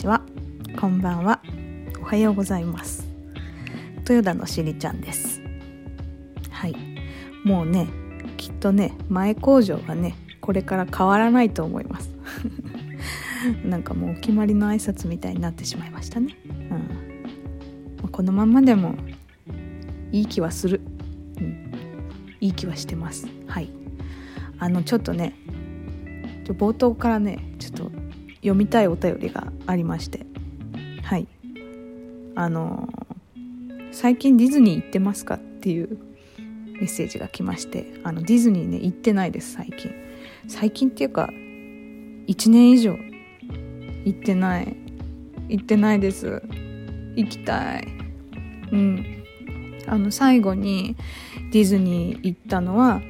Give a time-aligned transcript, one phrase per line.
[0.00, 0.22] こんにちは。
[0.80, 1.42] こんばんは。
[2.00, 3.06] おはようございます。
[4.08, 5.42] 豊田のしりちゃんです。
[6.50, 6.76] はい。
[7.44, 7.86] もうね
[8.38, 12.10] きっとね前工場がねこれから変わらないと思います。
[13.62, 16.34] なんかもうお決まりの挨拶みたいになってしまいましたね、
[18.02, 18.94] うん、このままでも
[20.12, 20.80] いい気はする、
[21.38, 21.72] うん、
[22.40, 23.28] いい気はしてます。
[23.46, 23.68] はい。
[24.58, 25.34] あのちょっとね
[26.46, 27.99] 冒頭からねちょっと
[28.40, 30.26] 読みたいお便りがありまして。
[31.02, 31.28] はい。
[32.34, 32.88] あの
[33.92, 35.98] 最近ディズニー行ってますかっていう
[36.74, 38.00] メッセージが来まして。
[38.04, 39.92] あのディズニーね行ってないです最近。
[40.48, 42.96] 最近っていうか1年以上
[44.04, 44.76] 行ってない。
[45.48, 46.42] 行ってないです。
[47.16, 47.88] 行きたい。
[48.72, 49.24] うん。
[49.86, 50.96] あの最後に
[51.52, 53.02] ディズニー行ったのは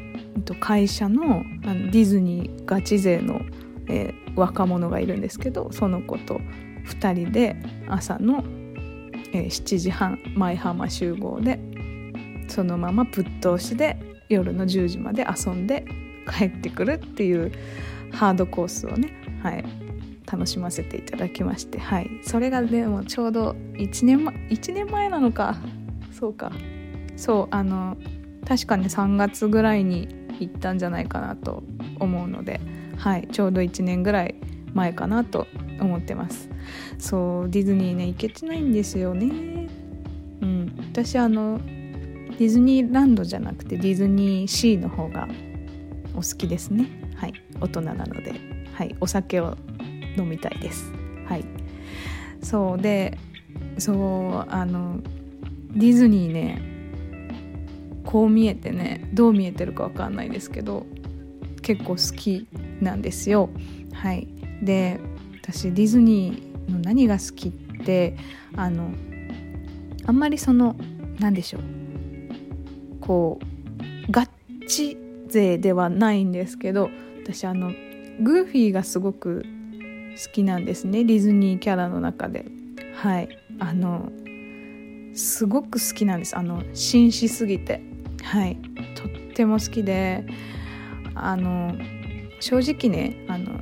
[0.60, 3.40] 会社のあのディズニーガチ勢の、
[3.88, 6.40] えー、若者がいるんですけどその子と
[6.86, 7.56] 2人で
[7.88, 8.44] 朝の、
[9.32, 11.58] えー、7時半舞浜集合で
[12.48, 15.84] そのままぶっ通しで夜の10時まで遊んで
[16.28, 17.52] 帰ってくるっていう
[18.12, 19.64] ハードコースをね、はい、
[20.30, 25.56] 楽しませていただきまして、はい、それがでもちょうど1年,、ま、1年前なのか。
[26.12, 26.52] そうか。
[27.16, 27.96] そうあの
[28.46, 30.08] 確かね3月ぐらいに
[30.40, 31.62] 行ったんじゃないかなと
[31.98, 32.60] 思うので、
[33.00, 34.34] はい、ちょうど1年ぐらい
[34.74, 35.46] 前かなと
[35.80, 36.50] 思ってます。
[36.98, 39.68] そうディズニーね行けてないんですよね。
[40.42, 41.58] うん私あの
[42.38, 45.28] ディズニーランドじゃなくてディズニーシーの方が
[46.12, 46.90] お好きですね。
[47.16, 48.34] はい大人なので。
[48.74, 49.56] はいお酒を
[50.16, 50.92] 飲みたいです。
[51.26, 51.44] はい。
[52.42, 53.18] そうで
[53.78, 53.92] そ
[54.46, 55.00] うあの
[55.72, 56.60] ディズニーね
[58.04, 60.86] こう見えてねどう見えてるかわかんないですけど
[61.70, 62.48] 結構好き
[62.80, 63.48] なんですよ。
[63.92, 64.26] はい。
[64.60, 64.98] で
[65.40, 67.52] 私ディズニーの何が好きっ
[67.84, 68.16] て
[68.56, 68.90] あの
[70.04, 70.74] あんまりその
[71.20, 71.62] 何でしょう。
[73.00, 74.30] こうガッ
[74.66, 74.98] チ
[75.28, 76.90] 勢ではないんですけど
[77.22, 77.70] 私あの
[78.20, 79.44] グーフィーがすごく
[80.16, 81.04] 好きなんですね。
[81.04, 82.46] ディズニーキャラの中で。
[82.96, 83.28] はい。
[83.60, 84.10] あの
[85.14, 86.36] すごく好きなんです。
[86.36, 87.80] あの紳士すぎて。
[88.24, 88.56] はい。
[88.96, 90.26] とっても好きで。
[91.14, 91.74] あの
[92.40, 93.60] 正直ねあの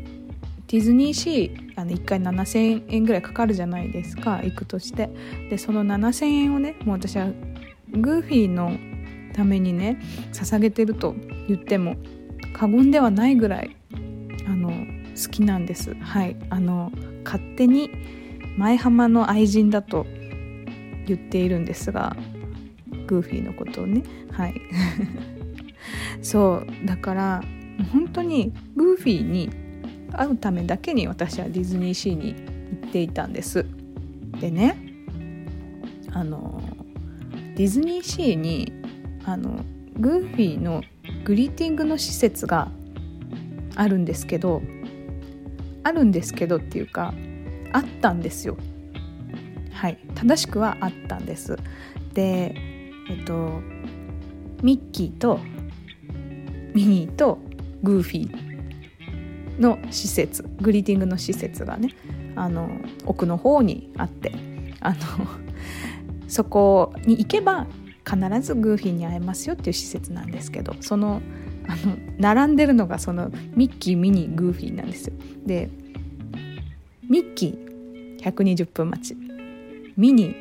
[0.69, 5.09] ディズニーシーあの1回7,000円ぐらいかかるじゃないですか行くとして。
[5.49, 7.27] でその7,000円をねもう私は
[7.93, 8.77] グーフィーの
[9.33, 10.01] ためにね
[10.33, 11.15] 捧げてると
[11.49, 11.97] 言っても
[12.53, 13.77] 過言ではないぐらい
[14.47, 15.95] あの好きなんです。
[15.95, 16.37] はい。
[16.51, 16.93] あの
[17.25, 17.91] 勝手に
[18.57, 20.05] 前浜の愛人だと
[21.07, 22.17] 言っているんですが
[23.07, 24.03] グーフィーのことをね。
[24.33, 24.61] はい。
[26.23, 27.45] そうだから
[27.93, 29.51] 本当にグーフィーに
[30.13, 33.67] 会うためだけに私はディズニーシーに行っていたんです。
[34.41, 34.77] でね
[36.13, 36.63] あの
[37.55, 38.73] ディズニーシーに
[39.25, 39.65] あの
[39.99, 40.83] グーフィーの
[41.25, 42.71] グリーティングの施設が
[43.75, 44.63] あるんですけど
[45.85, 47.15] あるんですけどっていうか
[47.73, 48.57] あったんですよ。
[49.73, 49.99] はい。
[50.15, 51.57] 正しくはあったんです。
[52.15, 52.55] で
[53.11, 53.61] えっと
[54.63, 55.39] ミッキーと
[56.79, 57.41] ミニーと
[57.83, 61.93] グーフィーの施設グリーティングの施設がね
[62.37, 62.71] あの
[63.05, 64.33] 奥の方にあって
[64.79, 64.97] あの
[66.29, 67.67] そこに行けば
[68.09, 71.21] 必ずグーフィーに会えますよっていう施設なんですけどその
[71.67, 75.15] あの並んでるのがそのミッキーミニグーフィーなんですよ。
[75.45, 75.69] で
[77.11, 79.17] ミッキー120分待ち
[79.97, 80.37] ミニ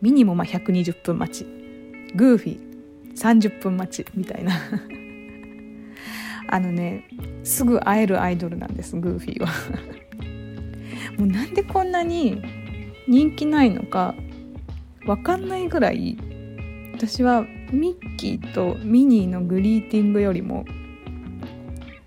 [0.00, 1.46] ミニもまあ120分待ち
[2.14, 2.67] グーフィー
[3.18, 4.52] 30分待ちみたいな。
[6.50, 7.04] あのね
[7.44, 9.48] すぐ会えるアイドルなんですグーフィーは。
[11.18, 12.42] もうなんでこんなに
[13.06, 14.14] 人気ないのか
[15.04, 16.16] 分かんないぐらい
[16.94, 17.42] 私は
[17.72, 20.64] ミッキーとミニーのグリーティングよりも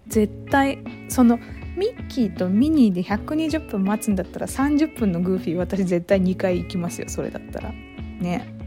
[0.08, 1.40] 絶対その
[1.78, 7.72] ミッキーとミニーで120分待つんだったら30分のグーフィー私絶対2回行きますよそれだったら。
[7.72, 8.61] ね。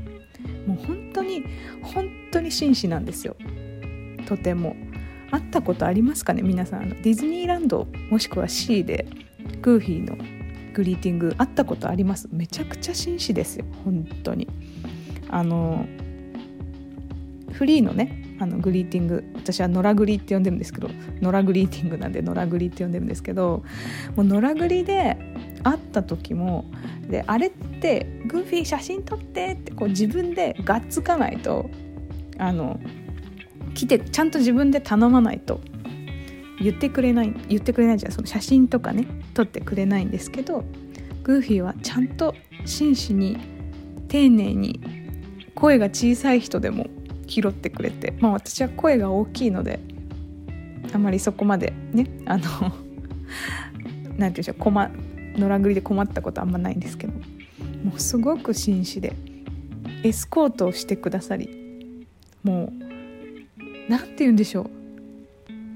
[0.66, 1.44] もう本当に
[1.82, 3.36] 本当に紳士なんですよ。
[4.26, 4.76] とても。
[5.30, 6.82] 会ったことありますかね皆さん。
[6.82, 9.08] あのディズニーランドもしくは C で
[9.62, 10.16] グーフィーの
[10.72, 12.28] グリーティング会ったことあります？
[12.30, 13.64] めちゃくちゃ紳士ですよ。
[13.84, 14.46] 本当に。
[15.28, 15.86] あの
[17.50, 20.88] フリーのねあのグリーティング私はノラグリって呼んでるんですけど
[21.20, 23.64] ノラグリーティングなんでノラグリって呼んでるんですけど
[24.14, 25.16] もうノラグリで
[25.64, 26.66] 会った時も
[27.08, 31.68] であれってグーフィー写真撮ってってこう自分でがっつかないと
[32.38, 32.78] あの
[33.74, 35.60] 来てちゃんと自分で頼まないと
[36.60, 38.12] 言ってくれない言ってくれないじゃん。
[38.12, 40.64] その写真とかね撮ってくれないんですけど
[41.24, 42.34] グーフィーはちゃんと
[42.64, 43.38] 真摯に
[44.08, 44.80] 丁寧に
[45.54, 46.86] 声が小さい人でも
[47.26, 49.80] 拾ってくれてまあ私は声が大きいので
[50.92, 54.90] あまりそこまでねあの何て言うんでしょう困
[55.36, 59.12] 野良繰りで困ったことあんまないんですけどもうすごく紳士で
[60.02, 62.06] エスコートをしてくださり
[62.42, 62.72] もう
[63.88, 64.70] 何て言うんでしょう。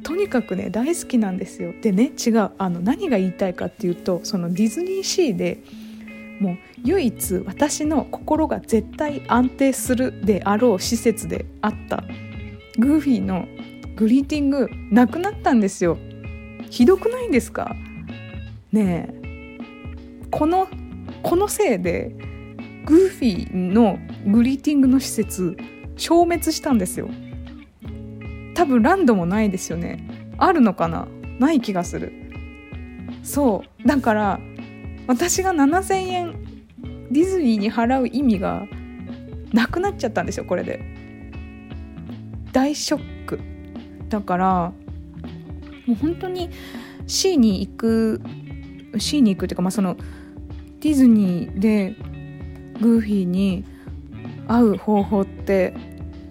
[0.02, 1.74] とにかくね大好きなんですよ。
[1.82, 5.62] でね違うあの何が言いたいかっていうとそのディズニーシーで
[6.40, 12.04] もう唯一私の心が絶対安定するであろう施設であった
[12.78, 13.46] グーフィーの
[13.96, 15.98] グリーティングなくなったんですよ。
[16.70, 17.74] ひどくないんですか？
[18.72, 19.17] ねえ。
[20.30, 20.68] この
[21.22, 22.14] このせいで
[22.84, 25.56] グーフィーのグリーティングの施設
[25.96, 27.08] 消滅したんですよ。
[28.54, 30.34] 多分ランドもないですよね。
[30.38, 31.06] あるのかな？
[31.38, 32.12] ない気がする。
[33.22, 33.86] そう。
[33.86, 34.40] だから
[35.06, 36.32] 私が7000円
[37.10, 38.66] ディズニーに払う意味が
[39.52, 40.80] なくなっちゃったんですよこれで。
[42.52, 43.40] 大ショック。
[44.08, 44.72] だから
[45.86, 46.50] もう本当に
[47.06, 48.20] C に行く
[48.98, 49.96] C に行くっていうか、まあ、その
[50.80, 51.96] ディズニーで
[52.80, 53.64] グーフィーに
[54.46, 55.74] 会う方法って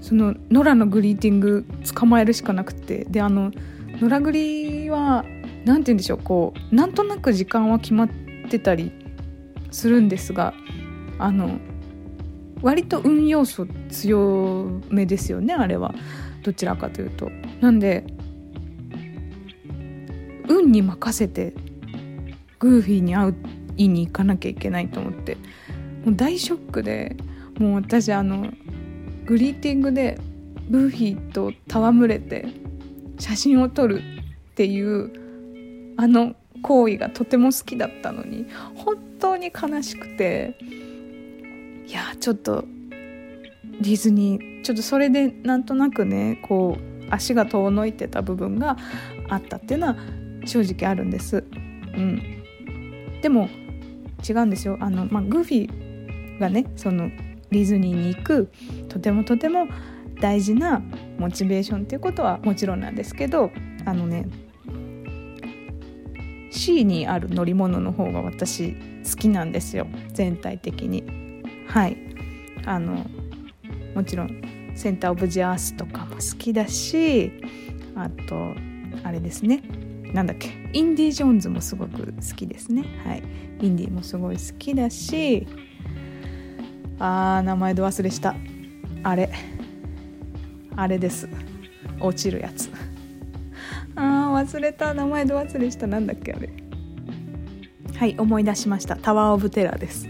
[0.02, 3.52] そのノラのグリーティング捕まえるしかなくてであの
[4.00, 5.26] ノラグリは
[5.66, 8.10] 何て言うんでしょうこうなんとなく時間は決まっ
[8.50, 8.92] てたり
[9.72, 10.54] するんですが
[11.20, 11.60] あの
[12.62, 15.94] 割と運要素強めですよねあれは
[16.44, 17.30] どちらかというと。
[17.60, 18.06] なんで
[20.48, 21.54] 運に任せて
[22.60, 23.36] グーフィーに会う
[23.78, 25.36] いに行かなきゃいけないと思って
[26.06, 27.16] もう大ショックで
[27.60, 28.52] もう私あの
[29.26, 30.20] グリーティングで
[30.70, 32.48] ブーフィーと戯れて
[33.20, 34.02] 写真を撮る
[34.52, 35.12] っていう
[35.98, 40.58] あの行為がとても好きだったのに本当に悲しくて
[41.86, 42.66] いやちょっと
[43.82, 48.78] ディズニーちょっとそれでなんとなくねこう足が遠のいてた部分が
[49.30, 49.96] あったっていうのは
[50.46, 51.44] 正直あるんです。
[51.96, 52.22] うん、
[53.22, 53.50] でも
[54.28, 54.78] 違うんですよ。
[54.80, 57.10] あの、まあ、グーフィーがねその
[57.50, 58.50] ディズニーに行く
[58.90, 59.68] とてもとても
[60.20, 60.82] 大事な
[61.18, 63.52] モチベーションっていうことはもちろんなんですけど
[63.86, 64.28] あのね
[66.52, 68.74] C にある乗り物の方が私
[69.10, 69.88] 好きなんですよ。
[70.14, 71.04] 全体的に。
[71.68, 71.98] はい。
[72.66, 73.06] あの
[73.96, 74.42] もちろん
[74.76, 77.32] センター・オブ・ジ・アースとかも好きだし
[77.96, 78.54] あと
[79.04, 79.62] あれですね。
[80.14, 80.67] なんだっけ。
[80.78, 82.84] インディ・ジョーンズもすごく好きですね。
[83.04, 83.24] はい。
[83.62, 85.48] インディもすごい好きだし
[87.00, 88.36] あー名前で忘れした。
[89.02, 89.32] あれ。
[90.76, 91.28] あれです。
[92.00, 92.70] 落ちるやつ。
[93.96, 94.94] あー忘れた。
[94.94, 95.88] 名前ど忘れした。
[95.88, 96.48] なんだっけあれ。
[97.96, 98.98] はい思い出しました。
[98.98, 100.08] タワー・オブ・テラーです。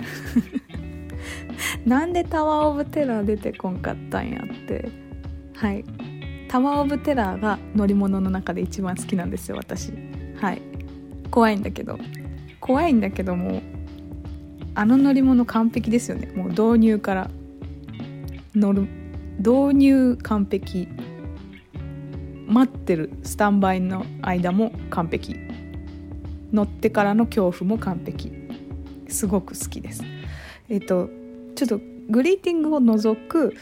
[1.87, 4.89] なんでタワー・オブ・テラー出てこんかったんやって。
[5.55, 5.85] はい。
[6.49, 10.16] タワー・オブ・テラーが乗り物の中で一番好きなんですよ私。
[10.39, 10.61] はい。
[11.31, 11.97] 怖いんだけど。
[12.59, 13.61] 怖いんだけども
[14.75, 16.31] あの乗り物完璧ですよね。
[16.35, 17.29] もう導入から。
[18.55, 18.87] 乗る
[19.39, 20.87] 導入完璧。
[22.47, 25.35] 待ってるスタンバイの間も完璧。
[26.53, 28.31] 乗ってからの恐怖も完璧。
[29.07, 30.03] すごく好きです。
[30.69, 31.09] えっ、と
[31.55, 31.79] ちょっと
[32.09, 33.55] グリーティングを除く、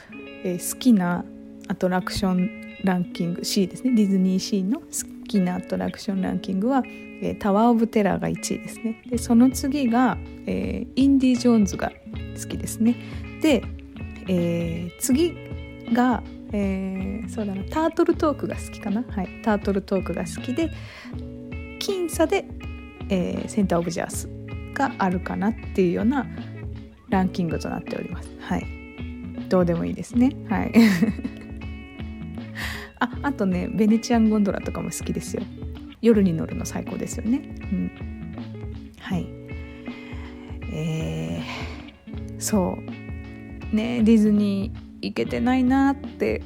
[0.43, 1.23] えー、好きな
[1.67, 2.49] アトラクション
[2.83, 3.95] ランキング C ですね。
[3.95, 9.01] ディズニーシーの好ききなアトラクションランキングは、えー、タワー・オブ・テラーが1位ですね。
[9.07, 11.91] でその次が、えー、インディ・ジョーンズが
[12.41, 12.95] 好きですね。
[13.41, 13.63] で、
[14.27, 15.35] えー、次
[15.93, 19.03] がえー、そうだなタートルトークが好きかな。
[19.09, 20.71] はいタートルトークが好きで
[21.79, 22.45] 僅差で、
[23.09, 24.29] えー、センターオブジャース
[24.73, 26.25] があるかなっていうような
[27.09, 28.29] ランキングとなっております。
[28.39, 28.65] はい。
[29.49, 30.31] どうでもいいですね。
[30.49, 30.73] はい。
[32.99, 35.43] ああとねベネチアンゴンドラとかも好きですよ。
[36.01, 37.55] 夜に乗るの最高ですよね。
[37.71, 37.91] うん。
[38.99, 39.27] はい。
[40.73, 43.75] えー、そう。
[43.75, 46.41] ねディズニー行けてないなって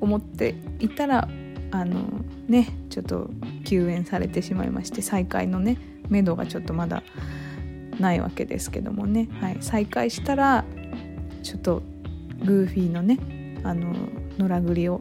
[0.00, 1.28] 思っていたら
[1.70, 3.30] あのねちょっと
[3.64, 7.02] 休園されてしまいまして再開のね目処がちょっとまだ
[7.98, 10.64] ないわけですけどもね、はい、再開したら
[11.42, 11.82] ちょっと
[12.44, 13.18] グーフィーのね
[13.62, 13.94] あの
[14.38, 15.00] 野良栗を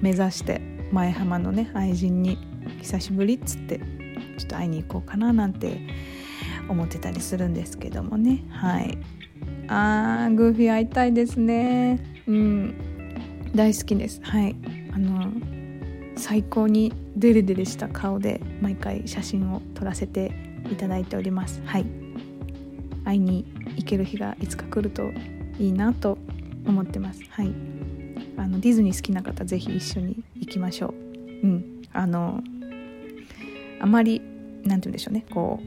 [0.00, 0.60] 目指して
[0.92, 2.38] 前浜のね愛人に
[2.80, 3.78] 久しぶりっつって
[4.38, 5.80] ちょっと会いに行こうかななんて
[6.68, 8.44] 思ってたりするんですけどもね。
[8.50, 8.98] はい。
[9.68, 11.98] あーグーフィー会いたいですね。
[12.26, 12.74] うん。
[13.54, 14.20] 大好きです。
[14.22, 14.54] はい。
[14.92, 15.32] あの
[16.16, 20.32] 最高にデレデレした顔で毎回写真を撮らせて
[20.70, 21.62] いただいております。
[21.64, 21.86] はい。
[23.04, 25.10] 会いに行ける日がいつか来ると
[25.58, 26.18] いいなと
[26.66, 27.22] 思ってます。
[27.30, 27.54] はい。
[28.38, 30.94] あのディズニー好きな方是非一緒に行きましょう。
[31.42, 31.82] うん。
[31.92, 32.40] あの
[33.80, 34.20] あまり
[34.64, 35.26] 何て言うんでしょうね。
[35.30, 35.66] こう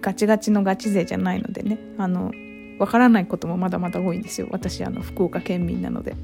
[0.00, 1.78] ガチガチのガチ勢じゃないのでね。
[1.96, 2.32] あの
[2.78, 4.48] わからないこともまだまだ多いんですよ。
[4.50, 6.16] 私あの福岡県民なので。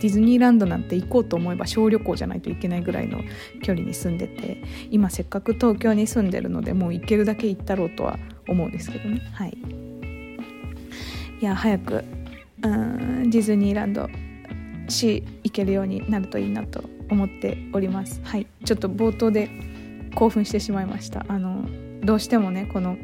[0.00, 3.20] ディズニーランドなんて行こうと思えば小旅行じゃないといけないぐらいの
[3.62, 9.20] 距離に住んでて今せっかく東京に住んでるのでもう行けるだけ行ったろうとは思うんですけどね。
[9.34, 9.58] はい。
[11.40, 12.04] いや早く
[12.62, 14.08] うんディズニーランド
[14.88, 18.20] し行けるようになるといいなと思っております。
[18.24, 19.50] はいちょっと冒頭で
[20.14, 21.24] 興奮してしまいました。
[21.28, 21.64] あの
[22.02, 22.96] どうしてもねこの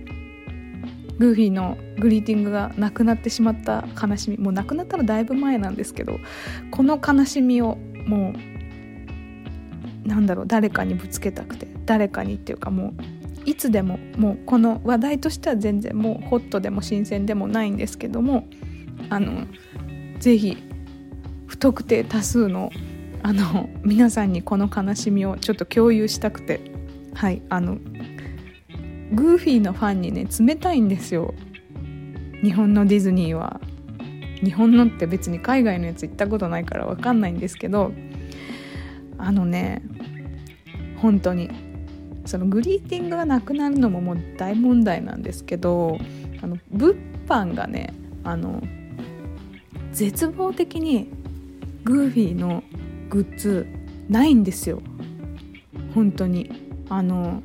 [1.19, 4.39] グーフィーのグリーティングがなくなってしまった悲しみ。
[4.39, 6.19] もうなくなったらだいぶ前なんですけど
[6.71, 8.35] この悲しみをも
[10.05, 12.95] うなんだろう誰かにぶつけたくて誰かにっていうかもう
[13.45, 18.47] いつでももうこの話題としては全然もうホットでも新鮮でもないんですけども
[19.11, 19.47] あの
[20.19, 20.57] ぜひ
[21.47, 22.71] 不特定多数の
[23.23, 26.61] あの皆さんにこの悲しみをちょっと共有したくて
[27.15, 27.79] はいあの
[29.13, 31.35] グーフィーのファンにね冷たいんですよ。
[32.43, 33.61] 日本のディズニーは。
[34.43, 37.93] 日本のって別に海外のやつ行ったことないから分かんないんですけど
[39.19, 39.83] あのね
[41.01, 41.51] 本当に
[42.27, 45.99] そのグリーティングがなくなるのももう大問題なんですけど
[46.43, 48.63] あの物販がねあの
[49.97, 51.09] 絶望的に
[51.83, 52.63] グーフィーの
[53.09, 53.67] グッズ
[54.11, 54.83] ないんですよ。
[55.95, 56.51] 本当に。
[56.91, 57.43] あの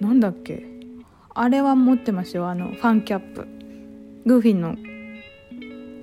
[0.00, 0.64] なんだっけ。
[1.34, 2.48] あれは持ってますよ。
[2.48, 3.46] あのファンキャップ。
[4.24, 4.74] グーフィーの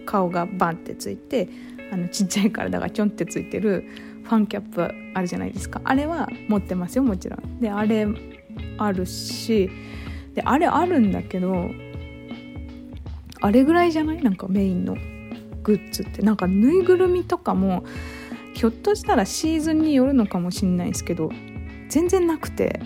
[0.05, 1.49] 顔がバンってついて
[1.91, 3.83] あのちっちゃい体がちょんってついてる
[4.25, 5.81] ファンキャップあるじゃないですか。
[5.85, 7.59] あれは持ってますよもちろん。
[7.59, 8.05] であれ
[8.77, 9.71] あるし
[10.35, 11.71] であれあるんだけど
[13.41, 14.21] あれぐらいじゃない？
[14.21, 14.95] なんかメインの
[15.63, 16.21] グッズって。
[16.21, 17.83] なんかぬいぐるみとかも
[18.53, 21.29] ひょっとしたらシーズンによるのかもしんないですけど
[21.89, 22.79] 全然なくて。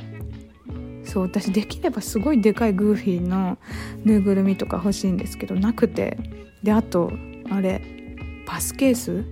[1.03, 3.57] そう私できればすごいでかいグーフィーの
[4.05, 6.17] ぬいぐるみとか欲しいんですけどなくて。
[6.63, 7.11] であと
[7.49, 7.81] あれ
[8.45, 9.25] パスケース？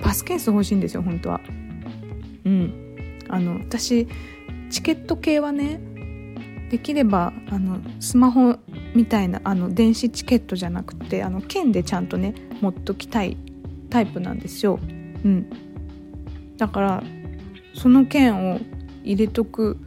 [0.00, 1.40] パスケース欲しいんですよ本当は。
[2.44, 3.18] うん。
[3.28, 4.06] あの私
[4.70, 5.80] チケット系はね
[6.70, 8.56] できればあのスマホ
[8.94, 13.36] みたいなあの電子チケットじゃなくてあの券でちゃんとね持っときたい
[13.90, 14.78] タイプなんですよ。
[15.24, 15.50] うん。
[16.56, 17.02] だから
[17.74, 18.60] その券を
[19.02, 19.78] 入れとく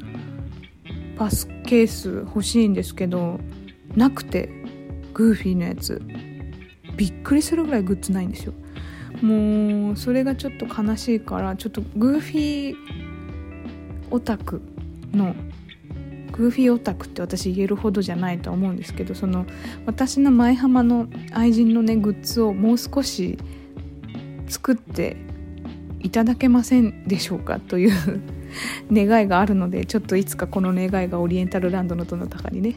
[1.18, 3.40] パスケース欲しいんですけど
[3.96, 4.50] なくて
[5.14, 6.02] グーフィーのやつ。
[6.98, 8.54] びっくりするぐらいグッズないんですよ。
[9.22, 12.76] もうそれがちょっと悲しいからちょっとグーフィー
[14.12, 14.62] オタク
[15.14, 15.36] の
[16.36, 19.46] グーフィーオタクって私言えるほどじゃないと思うんですけどその
[19.86, 23.38] 私の舞浜の愛人のねグッズをもう少し
[24.48, 25.16] 作って
[26.02, 28.22] いただけませんでしょうかという
[28.92, 32.76] 願いがあるのでちょっといつかこの願いがオリエンタルランドのどなたかにね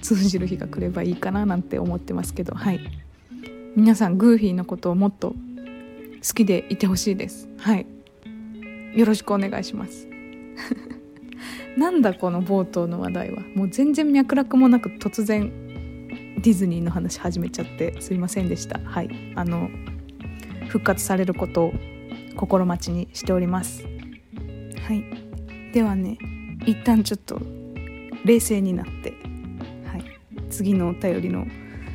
[0.00, 2.80] 通じる日が来ればいいかななんて思ってますけどはい。
[3.74, 7.48] 皆さんグーフィーのことをもっと好きでいてほしいです。
[7.58, 7.86] はい。
[8.94, 10.06] よろしくお願いします。
[11.76, 13.42] なんだこの冒頭の話題は？
[13.54, 15.50] もう全然脈絡もなく突然
[16.38, 18.80] ディズニーの話始めちゃってすいませんでした。
[18.84, 19.10] はい。
[19.34, 19.70] あの
[20.68, 21.74] 復活されることを
[22.36, 23.84] 心待ちにしております。
[24.86, 25.04] はい。
[25.72, 26.18] ではね
[26.66, 27.40] 一旦ちょっと
[28.24, 29.14] 冷静になって、
[29.86, 30.04] はい、
[30.50, 31.46] 次のお便りの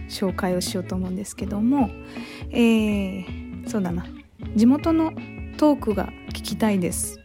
[0.10, 1.90] 紹介をしようと思うんですけども
[2.52, 4.06] えー、そうだな。
[4.56, 5.12] 地元の
[5.58, 7.20] トークが聞きたいです。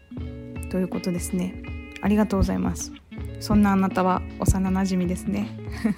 [0.70, 1.71] ということですね。
[2.02, 2.92] ありがとうございます。
[3.40, 5.48] そんなあなたは幼なじみですね。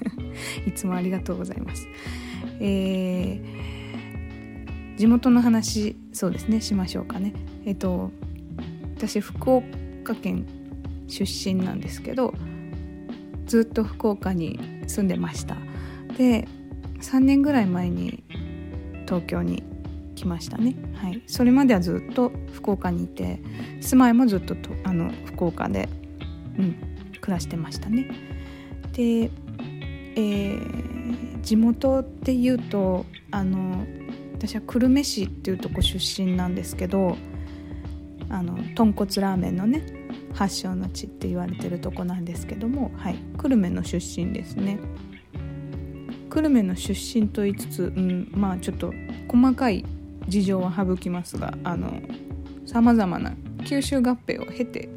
[0.67, 1.89] いつもありがとうございます。
[2.61, 6.61] えー、地元の話そうですね。
[6.61, 7.33] しましょうかね。
[7.65, 8.13] えっ、と
[8.97, 10.47] 私福岡県
[11.09, 12.33] 出身なんですけど
[13.47, 15.57] ずっと福岡に住んでました。
[16.17, 16.47] で
[17.01, 18.25] 3年ぐらい前に
[19.07, 19.63] 東京に
[20.14, 23.40] 来ましたね、はい、それまではずっと福岡にいて
[23.80, 25.88] 住まいもずっととあの福岡で、
[26.59, 26.76] うん、
[27.21, 28.09] 暮らしてましたね。
[28.92, 29.30] で、
[30.16, 33.85] えー、地元っていうとあの
[34.35, 37.16] 私は久留米市っていうとこ出身なんですけど
[38.28, 39.85] あの豚骨ラーメンのね
[40.35, 44.78] 発祥の地って言われてるとこなんですけども、はい、久留米の出身ですね。
[46.30, 48.92] 久留米の出身と言いつつ、うん、まあちょっと
[49.28, 49.85] 細かい
[50.28, 52.00] 事情は省きますがあの
[52.66, 53.33] さまざまな
[53.64, 54.88] 九州合併を経て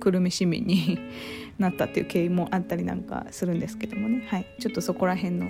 [0.00, 0.98] 久留米市民に
[1.58, 5.48] なったっていう経緯もあったりなんかするんですけどもね、はい、ちょっとそこら辺の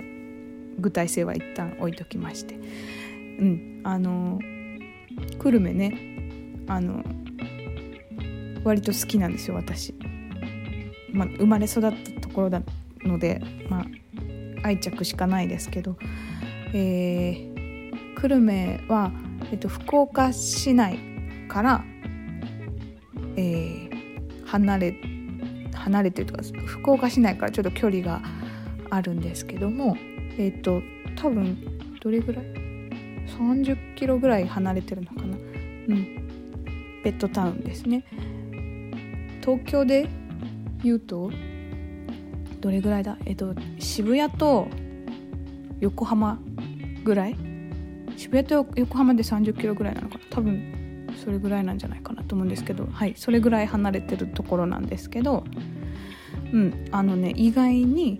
[0.79, 2.55] 具体性は一旦置いときまして。
[3.39, 3.81] うん。
[3.83, 4.39] あの
[5.39, 5.97] 久留米ね
[6.67, 7.03] あの
[8.63, 9.93] 割と好きなんですよ私、
[11.13, 12.61] まあ、生まれ育ったところな
[13.03, 13.85] ので、まあ、
[14.63, 15.95] 愛着しかないですけど、
[16.73, 17.56] えー、
[18.19, 19.11] 久留米は、
[19.51, 20.97] えっと、福岡市内
[21.47, 21.83] から、
[23.35, 24.95] えー、離れ
[25.75, 28.21] 離れてるとか福岡市内からちょっと距離が
[28.89, 29.95] あるんですけども
[30.39, 30.81] えっ、と
[31.15, 31.57] 多分
[32.01, 32.45] どれぐらい
[33.37, 35.37] ？30キロぐらい離れてるのかな？
[35.37, 37.01] うん。
[37.03, 38.03] ベッドタウンですね。
[39.41, 40.09] 東京で
[40.83, 41.31] 言うと
[42.61, 43.15] どれぐらいだ？
[43.25, 44.67] えっと渋谷と
[45.79, 46.39] 横浜
[47.03, 47.35] ぐらい
[48.17, 50.23] 渋谷と横浜で30キロぐらいなのかな。
[50.31, 52.87] 多分それぐらいなんじゃないかなと思うんですけど。
[52.91, 55.45] はいそれぐらい離れてるところなんですけど。
[56.51, 58.19] うんあのね意外に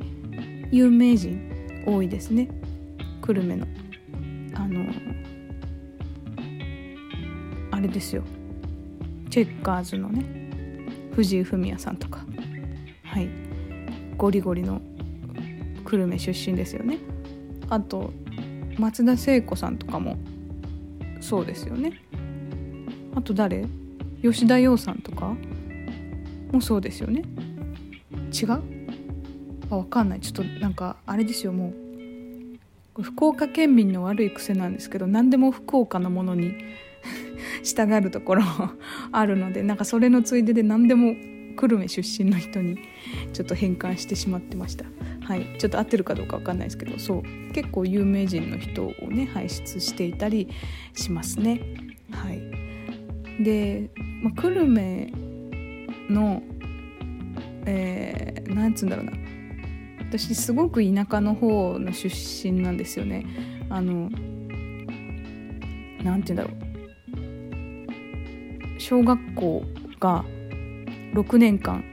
[0.71, 2.47] 有名人多いですね。
[3.21, 3.67] 久留米の。
[4.53, 4.85] あの
[7.71, 8.23] あれですよ。
[9.29, 10.25] チェッカーズのね
[11.13, 12.25] 藤井フミヤさんとか。
[13.03, 13.29] はい
[14.17, 14.81] ゴリゴリの
[15.85, 16.99] 久留米出身ですよね。
[17.69, 18.13] あと
[18.77, 20.17] 松田聖子さんとかも
[21.19, 21.93] そうですよね。
[23.15, 23.65] あと誰？
[24.21, 25.35] 吉田羊さんとか？
[26.51, 27.23] もそうですよね。
[28.33, 28.51] 違う？
[29.69, 30.19] あ分かんない。
[30.19, 31.51] ちょっとなんかあれですよ。
[31.51, 31.73] も
[32.97, 36.53] う福岡県民の悪い癖なんですけど何でも福岡のものに
[37.63, 38.43] 従うところ
[39.11, 41.13] あるのでなんかそれのついでで何でも
[41.57, 42.77] 久留米出身の人に
[43.33, 44.85] ちょっと変換してしまってました。
[45.21, 45.57] はい。
[45.57, 47.23] ちょっと合ってるかどうか分かんないですけどそう。
[47.53, 50.47] 結構有名人の人をね輩出していたり
[50.93, 51.59] しますね。
[52.11, 53.43] はい。
[53.43, 53.89] で、
[54.23, 55.11] まあ、久留米
[56.09, 56.41] の
[57.65, 59.11] えー、なんつうんだろうな。
[59.99, 63.25] 私すごく田舎の方の出身なんですよね。
[63.69, 64.09] あの
[66.03, 66.57] なんて言うんだろう。
[68.79, 69.63] 小学校
[69.99, 70.23] が
[71.13, 71.83] 6年間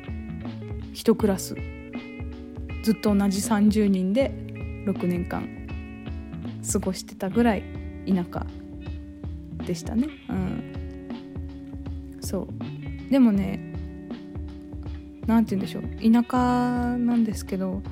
[0.94, 1.56] 1クラス。
[2.82, 4.30] ずっと同じ30人で
[4.86, 5.48] 6年間
[6.70, 7.64] 過ごしてたぐらい
[8.06, 8.46] 田舎
[9.66, 10.08] でしたね。
[10.28, 11.08] うん。
[12.20, 13.10] そう。
[13.10, 13.74] でもね
[15.26, 15.82] 何て言うんでしょう。
[16.12, 17.82] 田舎なんですけど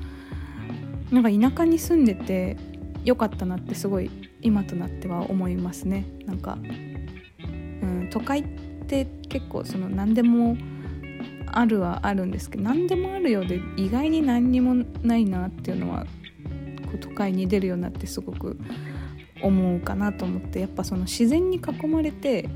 [1.11, 2.57] なんか田舎に住んでて
[3.03, 4.09] よかったなってすごい
[4.41, 6.05] 今となっては思いますね。
[6.25, 8.47] なんか、うん、都会っ
[8.87, 10.55] て結構その何でも
[11.57, 16.05] あるはあるんですけど何でもあるようで意外に何にもないなっていうのは
[16.99, 18.57] 都会に出るようになってすごく
[19.41, 22.49] 思うかなと思ってやっぱその自然に囲まれて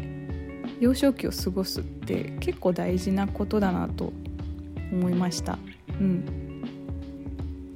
[0.80, 4.14] 幼少期を過ごすって結構大事なことだなと
[4.92, 5.58] 思いました。
[6.00, 6.64] うん。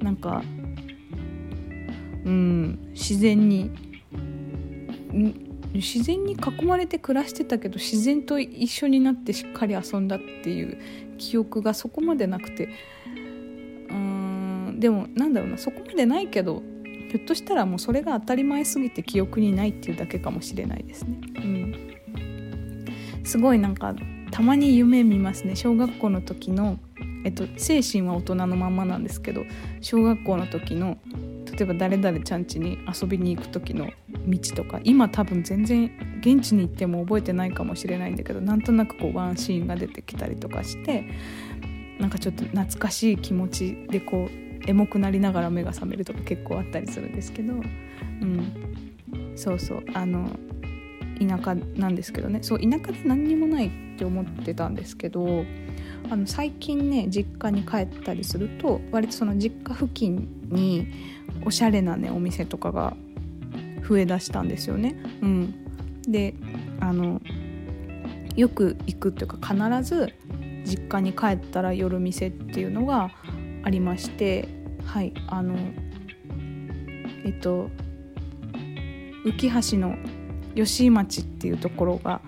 [0.00, 0.42] なんか
[2.24, 2.78] うん。
[2.92, 3.70] 自然に
[5.74, 10.78] 自然に囲まれて暮らしてたけど自然と一緒になってしっかり遊んだっていう
[11.22, 12.68] 記憶がそこまでなくて
[13.90, 16.62] うんでもなんだろうなそこまでないけど
[17.10, 21.20] ひょっとしたらもうそれが当たり前すぎて記憶にないっていうだけかもしれないですね。
[21.36, 23.94] うん、すごいなんか
[24.30, 26.78] たまに夢見ますね小学校の時の
[27.24, 29.44] えっと、精神は大人のまんまなんですけど
[29.80, 30.98] 小学校の時の
[31.52, 33.88] 例えば誰々ちゃん家に遊びに行く時の
[34.26, 41.06] 道とか今多分全然現地に行っても覚えてないかもしれないんだけどなんとなくこうワンシーンが出てきたりとかして
[41.98, 49.84] なんかちょっと懐かしい気持ちでこうエモくなりながら目が覚めるとか結構あったりするんですけど、うん、そうそう。
[49.94, 50.28] あの
[51.20, 52.40] 田舎なんですけどね。
[52.42, 55.44] そう田舎で何にもないって思ってたんですけど
[56.10, 60.88] あの最近ね実家に帰ったりすると割とその実家付近に
[61.44, 62.96] おしゃれなねお店とかが
[63.86, 64.96] 増えだしたんですよね。
[65.22, 65.54] うん、
[66.02, 66.34] で
[66.80, 67.20] あの
[68.36, 70.14] よく行くっていうか必ず
[70.64, 73.10] 実家に帰ったら寄る店っていうのが
[73.64, 74.48] ありまして
[74.84, 75.56] はいあの
[77.24, 77.68] えっと
[79.24, 79.96] うきは市の
[80.54, 82.20] 吉井町っていうところが、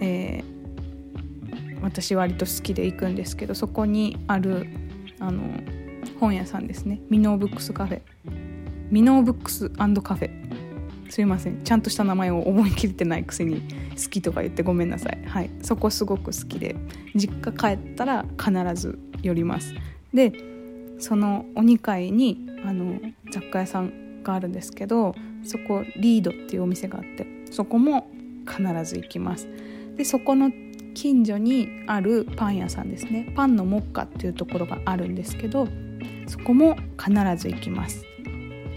[0.00, 4.66] えー、私割と好きで行くんですけどそこにある
[5.18, 5.42] あの
[6.18, 7.00] 本屋さんですね。
[7.08, 8.02] ミノーブックスカフェ。
[8.90, 10.39] ミノーブックスカフェ。
[11.10, 11.62] すいません。
[11.62, 13.62] ちゃんとした名前を覚えきれてないくせに
[14.02, 15.22] 好きとか言ってごめんなさい。
[15.26, 15.50] はい。
[15.62, 16.76] そこすごく好きで
[17.14, 19.74] 実家帰ったら必ず寄ります。
[20.14, 20.32] で
[20.98, 23.00] そのお2階にあの
[23.32, 28.08] 雑貨屋さんがあるんですけどそこリードっていうお店があってそこも
[28.46, 29.48] 必ず行きます。
[29.96, 30.52] でそこの
[30.94, 33.32] 近所にあるパン屋さんですね。
[33.34, 35.66] パンのモッカっていうところがあるんですけど
[36.28, 38.04] そこも必ず行きます。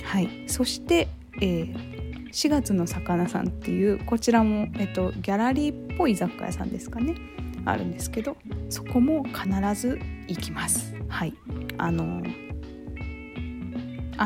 [0.03, 0.29] はい。
[0.47, 1.07] そして、
[1.41, 1.92] えー、
[2.33, 7.15] 4月の魚さんっていうこちらも、えっと、ギャラリーっぽい雑貨屋さんですかね。
[7.65, 8.35] あるんですけど
[8.69, 9.45] そこも必
[9.79, 10.95] ず行きます。
[11.07, 11.33] はい。
[11.77, 12.21] あの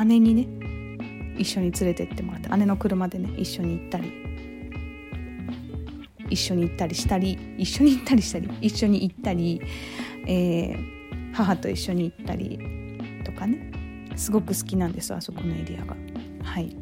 [0.06, 4.12] 姉にね一緒に連れてってもらって姉の車でね一緒に行ったり
[6.30, 9.62] 一緒に行ったりしたり一緒に行ったりしたり一緒に行ったり、
[10.26, 12.58] えー、母と一緒に行ったり
[13.26, 13.72] とかね。
[14.16, 15.96] すごく好きなんですあそこのエリアが。
[16.44, 16.76] はい。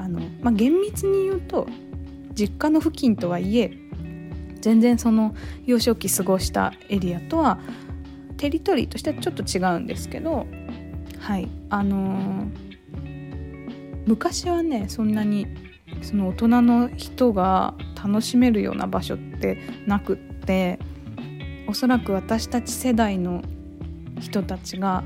[0.00, 1.68] あのまあ、厳密に言うと
[2.32, 3.76] 実家の付近とはいえ
[4.62, 5.34] 全然その
[5.66, 7.60] 幼少期過ごしたエリアとは
[8.38, 10.46] テリトリーとしてはちょっと違うんですけど
[11.18, 15.46] はいあのー、昔はねそんなに
[16.00, 20.78] その大人の人が楽しめるような場所ってなくって
[21.66, 23.42] おそらく私たち世代の
[24.18, 25.04] 人たちが、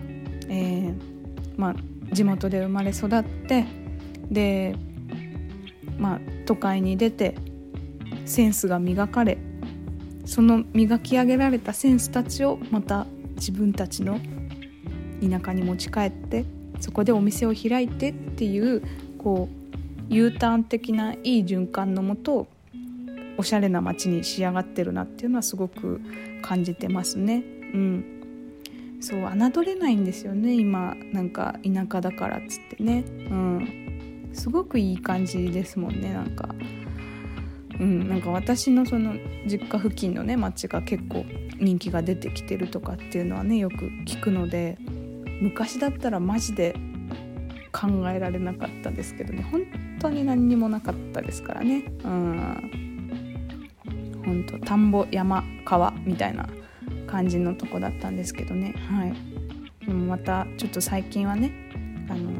[0.48, 0.94] えー
[1.56, 1.74] まあ、
[2.12, 3.83] 地元で生まれ育って
[4.30, 4.76] で、
[5.98, 7.34] まあ、都会に出て
[8.24, 9.38] センスが磨かれ
[10.24, 13.06] その磨き上げられたセンスたちをまた
[13.36, 14.18] 自分たちの
[15.20, 16.44] 田舎に持ち帰って
[16.80, 18.82] そこでお店を開いてっていう
[19.18, 19.64] こう
[20.14, 22.46] U ターン的ないい循環のもと
[23.36, 26.00] おしゃれな街に仕上がってるなっていうのはすごく
[26.42, 27.42] 感じてますね。
[27.72, 28.04] うん、
[29.00, 30.94] そう侮れないんですよね今。
[31.12, 33.83] なんか田舎だからっつってね、うん、
[34.34, 36.48] すごくいい感じですもんねなんか。
[37.80, 39.14] うん、なんか私のその
[39.46, 41.24] 実家付近のね町が結構
[41.58, 44.78] 人気が出てきてるとかっていうのはねよく聞くので
[45.40, 46.76] 昔だったらマジで
[47.72, 49.62] 考えられなかったですけどね本
[49.98, 51.92] 当に何にもなかったですからね。
[52.04, 52.90] うん。
[54.24, 56.48] 本当田んぼ山川みたいな
[57.06, 58.74] 感じのとこだったんですけどね。
[58.88, 59.14] はい。
[59.84, 61.52] でもまたちょっと最近はね
[62.08, 62.30] あの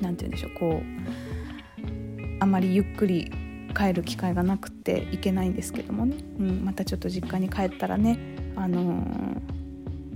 [0.00, 3.30] 何て言うんでしょうこうあまりゆっくり
[3.76, 8.18] 帰る機会がなくて行けないんですけどもね、うん、またちょっと実家に帰ったらね、
[8.56, 9.04] あの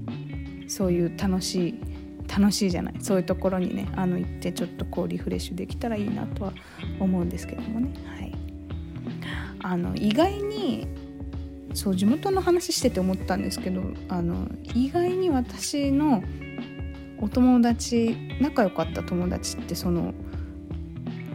[0.07, 1.81] ー、そういう楽しい
[2.27, 6.53] 楽しいじゃないそういうところにねあの行ってちょっとこうリフレッシュできたらいいなとは
[6.99, 8.33] 思うんですけどもね、はい、
[9.61, 10.89] あの意外に
[11.75, 16.23] そう地元の話してて思ったんですけどあの意外に私の
[17.19, 20.15] お友達仲良かった友達ってその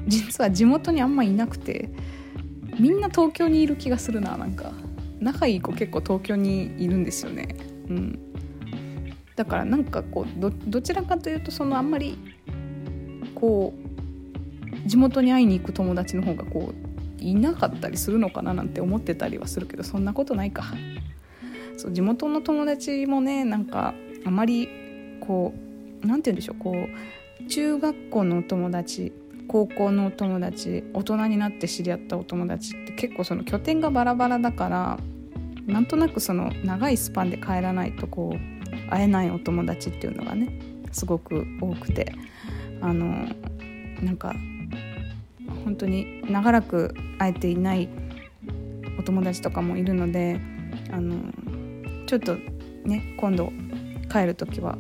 [0.08, 1.90] 実は地元にあんまいなくて
[2.80, 4.72] みんな東京にいる気がするななんか。
[5.20, 7.56] 仲いい子結構東京にいるんですよね。
[7.90, 8.20] うん。
[9.36, 12.18] だからなんかこうどちらかというとそのあんまり
[13.36, 13.74] こ
[14.86, 20.64] う地元に会いに行く友達の方がこういなかったりするのかななんて思ってたりはするけどそんなことないか。
[21.78, 23.94] そう地元の友達もねなんか
[24.26, 24.68] あまり
[25.22, 25.69] こう
[26.02, 29.12] 何て言うんでしょうこう中学校のお友達
[29.48, 35.00] 高校のお友達大人になって知り合ったお友達って結構その拠点がバラバラだから
[35.66, 40.50] なんとなくその長いスパンで帰らないとこう会えないお友達っていうのがね
[40.92, 42.14] すごく多くて
[42.82, 43.28] あの
[44.02, 44.34] なんか
[45.64, 47.90] 本当に長らく会えていない
[49.00, 50.40] お友達とかもいるので
[50.92, 51.16] あの
[52.06, 52.36] ちょっと
[52.86, 53.52] ね今度
[54.12, 54.78] 帰る時は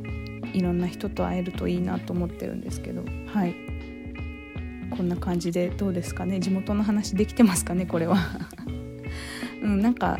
[0.53, 3.03] いろんな人と会えるといいなと思ってるんですけど。
[3.27, 3.55] はい。
[4.91, 6.39] こんな感じでどうですかね？
[6.39, 7.85] 地元の話できてますかね？
[7.85, 8.17] これは。
[9.61, 10.19] うんなんか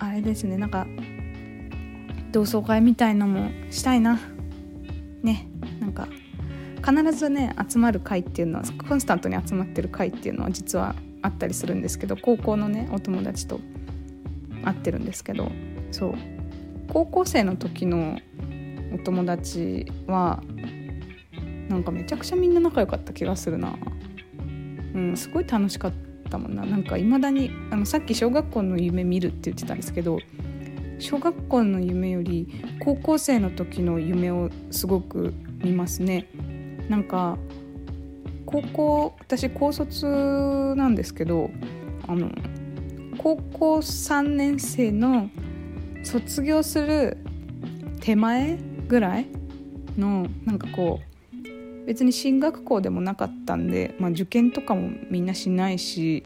[0.00, 0.56] あれですね。
[0.56, 0.86] なんか
[2.32, 4.18] 同窓会みたいのもしたいな。
[5.22, 5.46] ね。
[5.80, 6.08] なんか
[6.86, 13.60] 必ずね集まる会っていうのはコンスタントに集まってる会っていうのは実はあったりするんですけど高校のねお友達と
[14.64, 15.50] 会ってるんですけど
[15.90, 16.14] そう。
[16.88, 18.18] 高校生の時の
[18.94, 20.42] お友達は
[21.68, 23.76] なんかめちゃくちゃみんな仲良かった気がするな。
[24.94, 25.92] うんすごい楽しかっ
[26.30, 26.64] たもんな。
[26.64, 30.18] なんかいまだにあのさっき小学校の夢見るって言ってたんですけど
[30.98, 36.28] 小学校の夢より高校生の時の夢をすごく見ますね。
[36.88, 37.38] なんか
[38.46, 41.50] 高校私高卒なんですけど
[42.06, 42.30] あの
[43.18, 45.30] 高校3年生の
[46.04, 47.16] 卒業する
[48.00, 49.26] 手前ぐらい
[49.96, 56.24] のなんかこう別に進学校でもなかったんで、まあ、受験とかもみんなしないし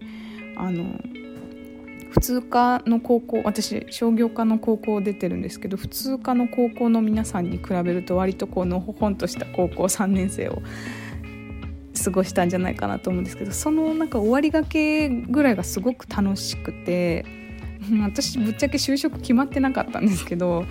[0.57, 0.99] あの
[2.11, 10.63] 普通科の高校私商業科の高校出てるんですけど普通科の高校の皆さんに比べると割とこうのほほんとした高校3年生を
[12.05, 17.27] 過過ごしたんじゃないかなと思うんですけどそのなんか終わりがけぐらいがすごく楽しくて
[18.03, 20.65] 私ぶっちゃけ就職決まってなかったんですけど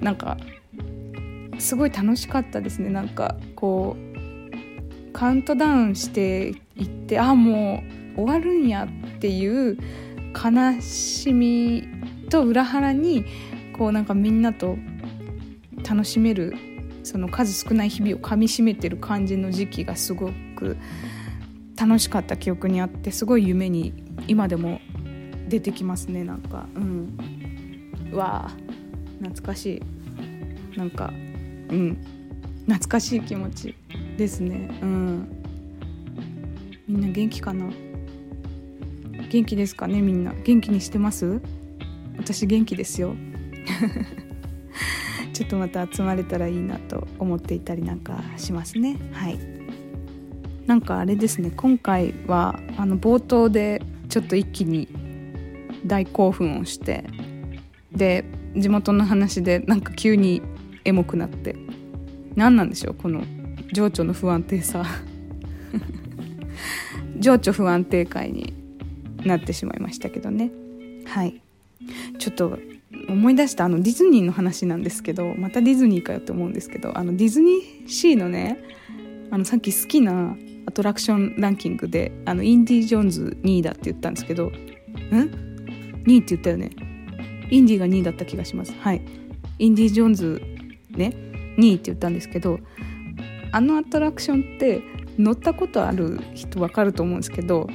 [0.00, 0.36] なんか
[1.58, 2.90] すごい楽しかったですね。
[2.90, 7.82] なんかこうカウントダウンしていってあも
[8.16, 9.78] う終わるんやっていう
[10.34, 11.88] 悲しみ
[12.30, 13.24] と裏腹に
[13.76, 14.76] こうなんかみんなと
[15.88, 16.54] 楽しめる
[17.02, 20.76] その数少ない日々をかみしめてる感じの時期がすごく
[21.76, 23.92] 楽しかった記憶にあってすごい夢に
[24.26, 24.80] 今でも
[25.48, 26.24] 出てきますね。
[26.24, 27.18] なんかうん。
[28.12, 28.50] うわ
[29.20, 29.82] 懐かし
[30.74, 30.78] い。
[30.78, 31.12] なんか
[31.74, 31.98] うん。
[32.66, 33.74] 懐かしい気持ち
[34.16, 34.70] ですね。
[34.80, 35.28] うん。
[36.88, 37.70] みんな元気かな？
[39.28, 40.32] 元気ですかねみんな？
[40.44, 41.40] 元気にしてます？
[42.16, 43.14] 私元気ですよ。
[45.32, 48.96] ちょっとまた集まれたらいいなと思っていたりなんかしますね。
[49.12, 49.38] はい。
[50.66, 51.50] なんかあれですね。
[51.56, 54.88] 今回はあの冒頭でちょっと一気に
[55.84, 57.04] 大興奮をして
[57.92, 58.24] で
[58.56, 60.40] 地元の話でなんか急に
[60.84, 61.56] エモくなって。
[62.36, 63.22] 何なんでしょうこの
[63.72, 64.84] 情緒の不安定さ。
[67.18, 68.52] 情緒不安定会に
[69.24, 70.50] なってしまいましたけどね。
[71.04, 71.40] はい。
[72.18, 72.58] ちょっと
[73.08, 78.58] 思い出したあのディズニーの話なんですけどまたディズニーかよって思うんですけどあのディズニーシーのね
[79.30, 86.70] あのさっき好きなアトラクションランキングであのインディ・ジョーンズ2位だって言ったんですけどん ?2 位って言ったよね。
[87.50, 88.72] インディが2位だった気がします。
[88.80, 89.02] はい。
[89.58, 90.42] インディ・ジョーンズ
[90.90, 92.58] ね2位って言ったんですけど
[93.52, 94.82] あのアトラクションって
[95.18, 97.68] 乗ったことある人分かると思うんですけど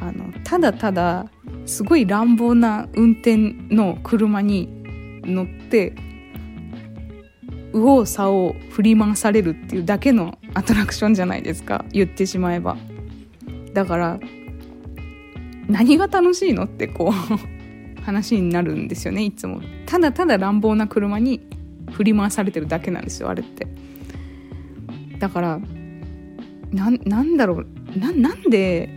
[0.00, 1.26] あのただただ
[1.66, 3.36] すごい乱暴な運転
[3.74, 4.68] の車に
[5.24, 5.94] 乗って
[7.72, 12.76] 右往左往振り回されるっていうだけのアトラクションじゃないですか言ってしまえば。
[13.74, 14.18] だから
[15.68, 19.60] 何が楽しいのってこう話になるんですよねいつも。
[19.86, 21.47] ただただ乱暴な車に
[21.90, 23.66] 振り回されてるだけなんですよあれって
[25.18, 25.60] だから
[26.72, 28.90] なんだろうななんで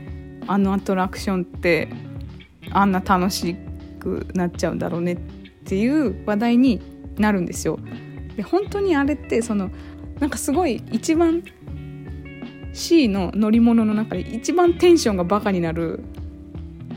[0.48, 1.90] あのアトラクションって
[2.72, 3.56] あんな楽し
[4.00, 5.18] くなっちゃうんだろうねっ
[5.66, 6.82] ていう話題に
[7.18, 7.80] なるんですよ。
[8.36, 9.70] で本当にあれってその
[10.20, 11.44] なんかすごい一番
[12.74, 16.04] C の乗り物の中で一番テンションがバカになる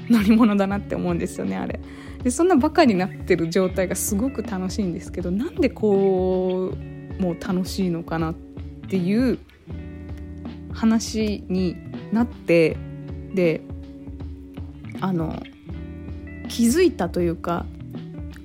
[0.08, 1.80] 乗り物だなって思うんですよねあれ。
[2.24, 9.38] でそんなバカになってる状態がすごく楽しいんですけどなんでこうもう楽しいのかなっていう
[10.72, 11.76] 話に
[12.12, 12.76] なって
[13.34, 13.60] で
[15.00, 15.42] あの
[16.48, 17.66] 気づいたというか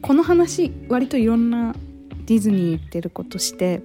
[0.02, 1.74] この話割といろんな
[2.26, 3.82] ディズニー行ってることして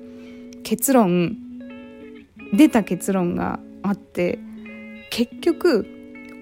[0.65, 1.37] 結論
[2.53, 4.39] 出た結論があって
[5.11, 5.87] 結局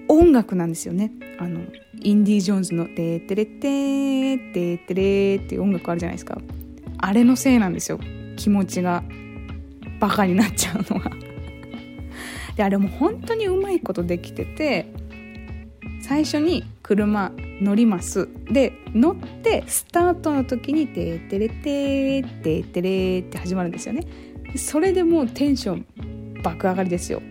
[0.07, 1.11] 音楽なんですよね。
[1.39, 1.61] あの
[2.01, 6.39] インディ・ジョーンズの「テーテレテーテーテレー」っていう音楽あるじゃないですか。
[6.97, 7.99] あれのせいなんですよ。
[8.35, 9.03] 気持ちが。
[9.99, 11.11] バカになっちゃうのは
[12.57, 14.91] であれも本当にうまいことできてて
[16.01, 18.27] 最初に車乗ります。
[18.51, 24.05] で乗ってスタートの時に「てーてれてーてーてれー」って始まるんですよね。
[24.57, 25.85] それでもうテンション
[26.43, 27.21] 爆上がりですよ。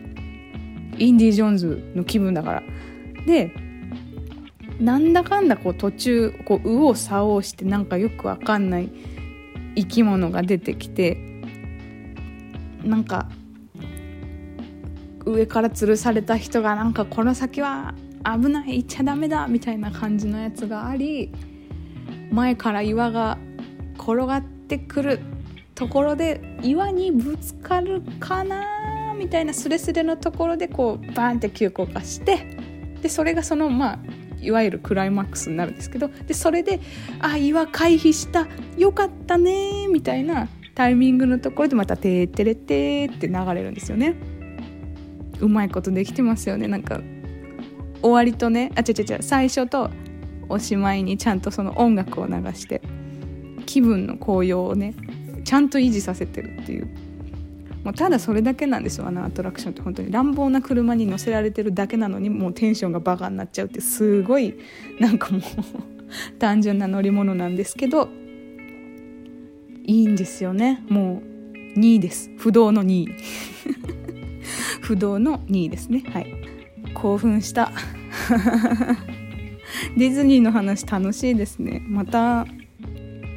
[0.96, 2.62] インディ・ジョーンズの気分だから。
[3.27, 3.53] で
[4.83, 8.90] なんだかんだこう途中こう右往左往してなんかよくわかんない
[9.77, 11.16] 生き物が出てきて
[12.83, 13.29] なんか
[15.25, 21.33] 上から吊るされた人がなんかこの先は危ない行っちゃダメだみたいな感じのやつがあり
[22.33, 23.38] 前から岩が
[23.97, 25.21] 転がってくる
[25.77, 32.59] ところで岩にぶつかるかなみたいなスレスレのところでこうバーンって急降下して
[33.01, 33.99] でそれがそのまあ
[34.42, 36.81] いわゆるクライマックスになるんですけどでそれで
[37.20, 44.14] 「あ岩回避したよかったね」みたいなタイミングのところでまた「てーてれてー」って流れるんですよね。
[45.40, 47.00] うまいことできてますよねなんか
[48.00, 49.90] 終わりとねあ違う違う違う最初と
[50.48, 52.81] おしまいにちゃんとその音楽を流して
[53.66, 54.94] 気分の高揚をね
[55.44, 56.88] ちゃんと維持させてるっていう
[57.85, 59.07] もうただそれだけなんですよ。
[59.07, 64.55] あのアトラクションって本当に乱暴な車に乗せられてるだけなのにもうテンションがバカになっちゃうってすごい
[65.01, 65.42] なんかもう
[66.38, 68.09] 単純な乗り物なんですけど
[69.85, 70.85] いいんですよね。
[70.88, 71.23] も
[71.75, 72.31] う2位です。
[72.38, 73.09] 不動の2位。
[74.81, 76.05] 不動の2位ですね。
[76.09, 76.27] はい。
[76.95, 77.73] 興奮した。
[79.97, 81.83] ディズニーの話楽しいですね。
[81.88, 82.47] また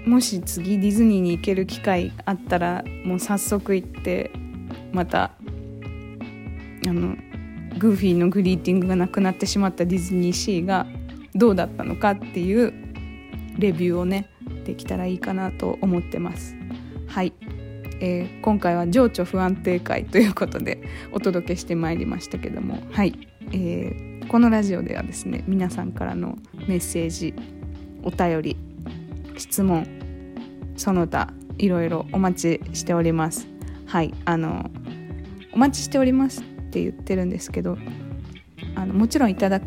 [0.06, 4.32] もし次ディズニーに行ける機会あったらもう早速行って
[4.92, 5.32] また
[6.88, 7.16] あの
[7.80, 10.86] グーフィーのグリーティングがなくなってしまったディズニーシーが
[11.34, 12.74] どうだったのかっていう
[13.58, 14.30] レビューをね
[14.66, 16.56] できたらいいかなと思ってます。
[17.08, 17.34] はい、
[18.00, 22.80] えー、今回は情緒不安定会ということでお届けしてまいりましたけども。
[22.92, 23.14] はい、
[23.52, 26.38] えー、このラジオではですね皆さんからの
[26.68, 27.34] メッセージ
[28.04, 28.58] お便り
[29.38, 29.88] 質問
[30.76, 33.48] その他いろいろお待ちしております。
[33.86, 34.70] はいあの
[35.54, 37.78] お待ちしておりますって言ってるんですけど
[38.76, 39.62] あのもちろんいただ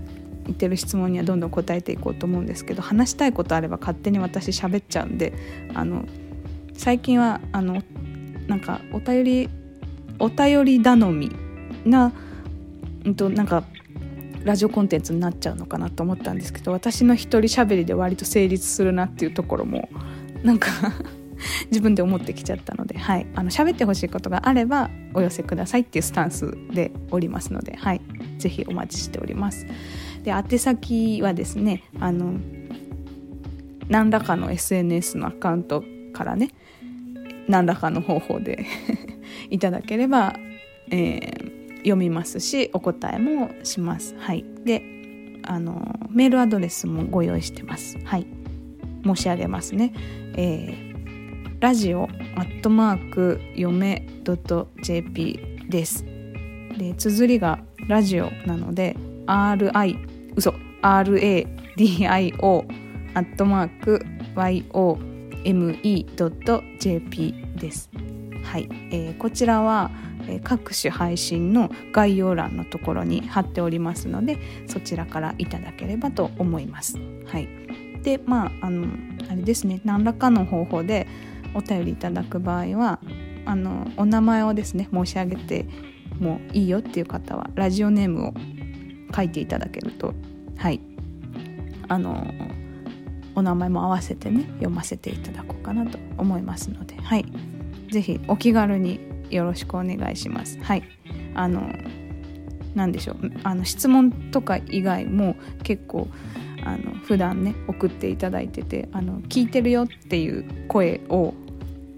[0.48, 5.33] いてる質問にはどんどん答えていこうと思うんですけど話したいことあれば勝手に私喋っちゃうんで
[5.74, 6.04] あの
[6.74, 7.83] 最近はあの
[8.48, 9.50] なんかお便り
[10.18, 11.31] お便り頼み
[11.85, 12.12] な、
[13.04, 13.64] うんと、なんか
[14.48, 19.90] ラジオコンテンツになっちゃうのかなと思ったんですけど私の一人喋りで割と成立するなっていうところも
[20.42, 20.70] なんか
[21.70, 28.00] 自分で思ってきちゃったので、はい、あの喋ってほしいことがあればお寄せくださいっていうスタンスでおりますので、はい、
[28.38, 29.66] ぜひお待ちしております。
[30.24, 32.32] で宛先はですねあの
[33.88, 35.84] 何らかの SNS のアカウント
[36.14, 36.52] からね
[37.48, 38.64] 何らかの方法で
[39.50, 40.34] いただければ、
[40.90, 41.58] えー、
[41.88, 44.14] 読みますしお答えもします。
[44.18, 44.83] はい、で
[45.44, 47.98] あのメールアドレスもご用意してます。
[48.05, 48.27] はい、
[49.05, 49.92] 申し上げますね。
[50.37, 50.88] えー
[51.61, 52.05] ラジオ
[52.37, 54.07] アットマークよめ
[54.81, 56.05] .jp です
[56.79, 58.96] で綴りがラジオなので
[59.27, 59.98] RI
[60.37, 62.64] 嘘 RADIO
[63.14, 64.94] アットマーク YOME.jp
[67.57, 67.90] です
[68.44, 69.90] はい、えー、こちらは、
[70.29, 76.99] え、各種配信の概要欄のところに貼っておりますのでそちらからいただければと思います。
[77.27, 77.49] はい。
[78.03, 78.87] でまああの
[79.31, 79.81] あれですね。
[79.85, 81.07] 何らかの方法で
[81.55, 83.01] お便りいただく場合は
[83.45, 85.67] あのお名前をですね申し上げて
[86.19, 88.35] もいいよっていう方はラジオネームを
[89.14, 90.14] 書いていただけると
[90.57, 90.81] はい。
[91.88, 92.27] あの
[93.35, 97.25] お名前も合わせてね読ませていただこうかなと思いますのではい。
[97.91, 100.59] 是非お気軽によろしくお願いします。
[100.61, 100.83] はい。
[101.35, 101.73] あの
[102.75, 103.17] 何でしょう。
[103.43, 106.09] あの質問とか以外も結構
[106.64, 111.35] あの普段ね送っていただいててあの聞いてるよっていう声を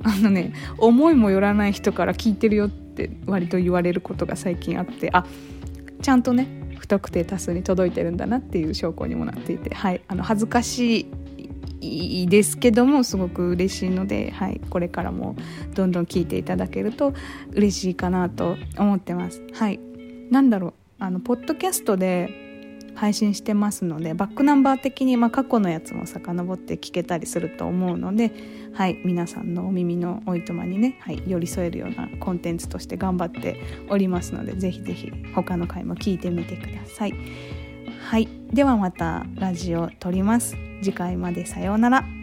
[0.03, 5.27] あのね思いもよらない人から聞いてるよって割と言われることが最近あってあ
[6.03, 11.07] ちゃんとね不特定多数に届いてるんだなっていう証拠にもなっていて、はい、あの恥ずかしい
[11.81, 15.37] いですけどもすごく嬉しいので、はい、これからも
[15.75, 17.15] どんどん聞いていただけると
[17.53, 19.43] 嬉しいかなと思ってます。
[19.53, 19.81] はい、
[20.31, 22.51] なんだろうあのポッドキャストで
[22.95, 28.31] 配信してますのでバックナンバー的に、まあ、過去のやつも遡って聞けたりすると思うので、
[28.75, 37.15] はい、皆さんのお耳のおいとまにね、はい、寄り添えるようなコンテンツとして頑張っておりますのでぜひぜひ他の回も聞いてみてください。
[38.03, 40.57] はい、ではまたラジオ撮ります。
[40.83, 42.20] 次回までさようなら。